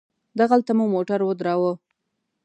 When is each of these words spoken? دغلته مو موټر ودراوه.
دغلته 0.39 0.71
مو 0.77 0.85
موټر 0.93 1.19
ودراوه. 1.25 1.73